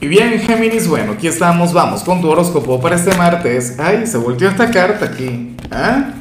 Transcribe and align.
Y 0.00 0.06
bien, 0.06 0.38
Géminis, 0.38 0.86
bueno, 0.86 1.12
aquí 1.14 1.26
estamos, 1.26 1.72
vamos 1.72 2.04
con 2.04 2.20
tu 2.20 2.30
horóscopo 2.30 2.80
para 2.80 2.94
este 2.94 3.16
martes. 3.16 3.80
Ay, 3.80 4.06
se 4.06 4.16
volteó 4.16 4.48
esta 4.48 4.70
carta 4.70 5.06
aquí. 5.06 5.56
¿Ah? 5.72 6.12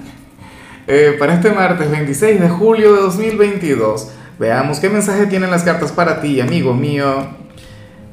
Eh, 0.88 1.15
para 1.19 1.35
este 1.35 1.51
martes 1.51 1.92
26 1.92 2.42
de 2.42 2.50
julio 2.50 2.95
de 2.95 3.01
2022. 3.01 4.13
Veamos 4.40 4.79
qué 4.79 4.90
mensaje 4.90 5.27
tienen 5.27 5.51
las 5.51 5.61
cartas 5.61 5.92
para 5.92 6.21
ti, 6.21 6.42
amigo 6.42 6.74
mío. 6.74 7.27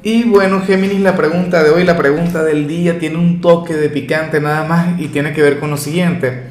Y 0.03 0.25
bueno, 0.25 0.61
Géminis, 0.61 0.99
la 0.99 1.15
pregunta 1.15 1.63
de 1.63 1.71
hoy, 1.71 1.83
la 1.83 1.97
pregunta 1.97 2.43
del 2.43 2.67
día, 2.67 2.99
tiene 2.99 3.17
un 3.17 3.41
toque 3.41 3.73
de 3.73 3.89
picante 3.89 4.39
nada 4.39 4.65
más 4.65 4.99
y 4.99 5.07
tiene 5.07 5.33
que 5.33 5.41
ver 5.41 5.59
con 5.59 5.71
lo 5.71 5.77
siguiente. 5.77 6.43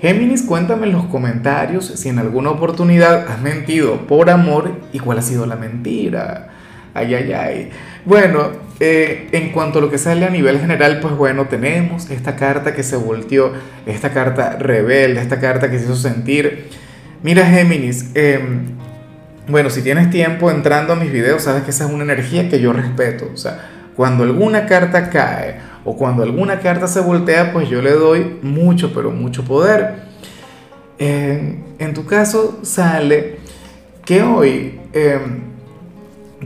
Géminis, 0.00 0.42
cuéntame 0.42 0.88
en 0.88 0.92
los 0.92 1.04
comentarios 1.04 1.86
si 1.86 2.08
en 2.08 2.18
alguna 2.18 2.50
oportunidad 2.50 3.28
has 3.28 3.40
mentido 3.40 4.08
por 4.08 4.28
amor 4.28 4.72
y 4.92 4.98
cuál 4.98 5.20
ha 5.20 5.22
sido 5.22 5.46
la 5.46 5.54
mentira. 5.54 6.48
Ay, 6.96 7.14
ay, 7.14 7.32
ay. 7.32 7.70
Bueno, 8.06 8.52
eh, 8.80 9.28
en 9.32 9.52
cuanto 9.52 9.80
a 9.80 9.82
lo 9.82 9.90
que 9.90 9.98
sale 9.98 10.24
a 10.24 10.30
nivel 10.30 10.58
general, 10.58 10.98
pues 11.00 11.14
bueno, 11.14 11.46
tenemos 11.46 12.10
esta 12.10 12.36
carta 12.36 12.74
que 12.74 12.82
se 12.82 12.96
volteó, 12.96 13.52
esta 13.84 14.12
carta 14.12 14.56
rebelde, 14.58 15.20
esta 15.20 15.38
carta 15.38 15.70
que 15.70 15.78
se 15.78 15.84
hizo 15.84 15.96
sentir. 15.96 16.70
Mira, 17.22 17.44
Géminis, 17.44 18.12
em, 18.14 18.76
bueno, 19.46 19.68
si 19.68 19.82
tienes 19.82 20.08
tiempo 20.08 20.50
entrando 20.50 20.94
a 20.94 20.96
mis 20.96 21.12
videos, 21.12 21.42
sabes 21.42 21.64
que 21.64 21.70
esa 21.70 21.84
es 21.84 21.92
una 21.92 22.04
energía 22.04 22.48
que 22.48 22.60
yo 22.60 22.72
respeto. 22.72 23.30
O 23.32 23.36
sea, 23.36 23.68
cuando 23.94 24.24
alguna 24.24 24.64
carta 24.64 25.10
cae 25.10 25.56
o 25.84 25.98
cuando 25.98 26.22
alguna 26.22 26.60
carta 26.60 26.88
se 26.88 27.00
voltea, 27.00 27.52
pues 27.52 27.68
yo 27.68 27.82
le 27.82 27.92
doy 27.92 28.38
mucho, 28.40 28.94
pero 28.94 29.10
mucho 29.10 29.44
poder. 29.44 30.06
en 30.98 31.92
tu 31.92 32.06
caso 32.06 32.58
sale 32.62 33.36
que 34.02 34.22
hoy... 34.22 34.80
Em, 34.94 35.55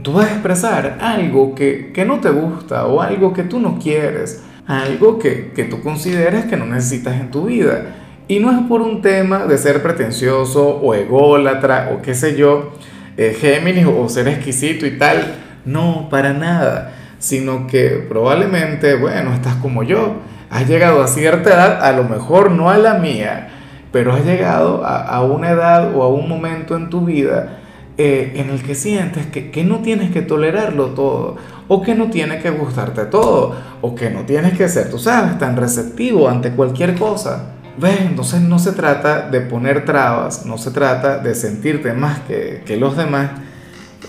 tú 0.01 0.13
vas 0.13 0.27
a 0.27 0.31
expresar 0.33 0.97
algo 1.01 1.53
que, 1.55 1.91
no 2.05 2.19
te 2.19 2.29
gusta 2.29 2.85
o 2.85 3.01
algo 3.01 3.33
que 3.33 3.43
tú 3.43 3.59
no 3.59 3.77
quieres, 3.79 4.43
algo 4.67 5.19
que, 5.19 5.51
que 5.53 5.65
tú 5.65 5.81
consideras 5.81 6.45
que 6.45 6.57
no 6.57 6.65
necesitas 6.65 7.19
en 7.19 7.31
tu 7.31 7.45
vida. 7.45 7.95
Y 8.27 8.39
no 8.39 8.51
es 8.51 8.59
por 8.67 8.81
un 8.81 9.01
tema 9.01 9.45
de 9.45 9.57
ser 9.57 9.83
pretencioso 9.83 10.65
o 10.65 10.93
ególatra 10.93 11.91
o 11.93 12.01
qué 12.01 12.13
sé 12.13 12.37
yo, 12.37 12.71
eh, 13.17 13.35
Géminis 13.39 13.85
o 13.85 14.07
ser 14.07 14.27
exquisito 14.29 14.85
y 14.85 14.97
tal. 14.97 15.35
No, 15.65 16.07
para 16.09 16.33
nada. 16.33 16.93
Sino 17.19 17.67
que 17.67 18.03
probablemente, 18.07 18.95
bueno, 18.95 19.33
estás 19.33 19.55
como 19.55 19.83
yo. 19.83 20.21
Has 20.49 20.67
llegado 20.67 21.03
a 21.03 21.07
cierta 21.07 21.49
edad, 21.49 21.83
a 21.83 21.91
lo 21.91 22.03
mejor 22.03 22.51
no 22.51 22.69
a 22.69 22.77
la 22.77 22.95
mía, 22.95 23.49
pero 23.91 24.13
has 24.13 24.25
llegado 24.25 24.85
a, 24.85 25.01
a 25.01 25.23
una 25.23 25.51
edad 25.51 25.95
o 25.95 26.03
a 26.03 26.09
un 26.09 26.27
momento 26.27 26.75
en 26.75 26.89
tu 26.89 27.05
vida 27.05 27.60
eh, 28.03 28.31
en 28.37 28.49
el 28.49 28.63
que 28.63 28.73
sientes 28.73 29.27
que, 29.27 29.51
que, 29.51 29.63
no 29.63 29.81
tienes 29.83 30.09
que 30.09 30.23
tolerarlo 30.23 30.87
todo, 30.87 31.35
o 31.67 31.83
que 31.83 31.93
no 31.93 32.09
tiene 32.09 32.39
que 32.39 32.49
gustarte 32.49 33.05
todo, 33.05 33.55
o 33.81 33.93
que 33.93 34.09
no 34.09 34.21
tienes 34.21 34.57
que 34.57 34.67
ser, 34.69 34.89
tú 34.89 34.97
sabes, 34.97 35.37
tan 35.37 35.55
receptivo 35.55 36.27
ante 36.27 36.49
cualquier 36.49 36.95
cosa. 36.95 37.51
¿Ves? 37.77 38.01
Entonces 38.01 38.41
no 38.41 38.57
se 38.57 38.71
trata 38.71 39.29
de 39.29 39.41
poner 39.41 39.85
trabas, 39.85 40.47
no 40.47 40.57
se 40.57 40.71
trata 40.71 41.19
de 41.19 41.35
sentirte 41.35 41.93
más 41.93 42.21
que, 42.21 42.63
que 42.65 42.75
los 42.75 42.97
demás, 42.97 43.29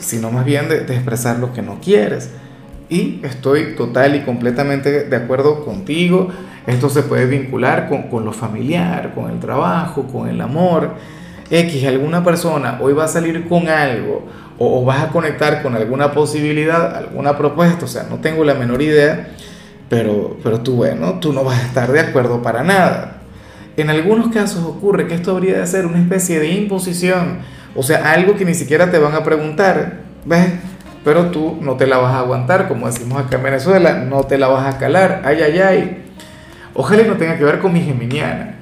sino 0.01 0.31
más 0.31 0.47
bien 0.47 0.71
de, 0.71 0.87
de, 0.87 0.95
expresar 0.95 1.39
lo 1.39 1.53
que 1.53 1.61
no 1.61 1.79
quieres. 1.79 2.31
Y 2.89 3.21
estoy 3.25 3.75
total 3.77 4.17
y 4.17 4.21
completamente 4.21 5.05
de 5.05 5.17
acuerdo 5.17 5.67
contigo. 5.67 6.31
Esto 6.67 6.89
se 6.89 7.03
puede 7.03 7.27
vincular 7.27 7.91
con, 7.91 8.05
con 8.05 8.25
lo 8.25 8.33
familiar, 8.33 9.13
con 9.15 9.31
el 9.31 9.39
trabajo, 9.39 10.05
con 10.05 10.31
el 10.31 10.41
amor. 10.41 10.93
X, 11.51 11.85
alguna 11.87 12.25
persona 12.25 12.79
hoy 12.81 12.93
va 12.93 13.05
a 13.05 13.09
salir 13.09 13.47
con 13.49 13.69
algo 13.69 14.27
o, 14.59 14.85
vas 14.85 15.03
a 15.03 15.09
conectar 15.09 15.63
con 15.63 15.75
alguna 15.75 16.13
posibilidad, 16.13 16.97
alguna 16.97 17.37
propuesta, 17.37 17.85
o 17.85 17.89
sea, 17.89 18.05
no 18.09 18.17
tengo 18.19 18.45
la 18.45 18.55
menor 18.55 18.81
idea, 18.81 19.31
pero, 19.89 20.37
pero 20.43 20.61
tú, 20.61 20.77
bueno, 20.77 21.19
tú 21.21 21.33
no 21.33 21.43
vas 21.43 21.59
a 21.59 21.67
estar 21.67 21.91
de 21.91 22.01
acuerdo 22.01 22.43
para 22.43 22.63
nada. 22.63 23.23
En 23.77 23.91
algunos 23.91 24.29
casos 24.33 24.65
ocurre 24.65 25.07
que 25.09 25.15
esto 25.15 25.33
habría 25.33 25.59
de 25.59 25.67
ser 25.67 25.87
una 25.87 25.99
especie 25.99 26.39
de 26.39 26.49
imposición, 26.49 27.39
o 27.75 27.83
sea, 27.83 28.13
algo 28.13 28.37
que 28.37 28.45
ni 28.45 28.55
siquiera 28.55 28.91
te 28.91 28.99
van 28.99 29.15
a 29.15 29.25
preguntar, 29.25 30.01
¿ves? 30.25 30.47
Pero 31.05 31.31
tú 31.31 31.59
no 31.61 31.77
te 31.77 31.87
la 31.87 31.99
vas 31.99 32.15
a 32.15 32.21
aguantar, 32.21 32.69
como 32.69 32.87
decimos 32.87 33.21
acá 33.21 33.39
en 33.39 33.43
Venezuela, 33.43 33.95
no 33.95 34.23
te 34.25 34.39
la 34.39 34.47
vas 34.47 34.73
a 34.73 34.79
calar, 34.79 35.23
ay, 35.25 35.41
ay, 35.43 35.59
ay. 35.59 36.05
Ojalá 36.75 37.03
no 37.03 37.17
tenga 37.17 37.37
que 37.37 37.45
ver 37.45 37.59
con 37.59 37.73
mi 37.73 37.81
geminiana 37.81 38.62